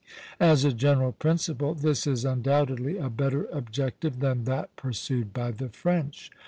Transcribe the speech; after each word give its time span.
As 0.39 0.65
a 0.65 0.73
general 0.73 1.11
principle, 1.11 1.75
this 1.75 2.07
is 2.07 2.25
undoubtedly 2.25 2.97
a 2.97 3.07
better 3.07 3.45
objective 3.53 4.19
than 4.19 4.45
that 4.45 4.75
pursued 4.75 5.31
by 5.31 5.51
the 5.51 5.69
French. 5.69 6.31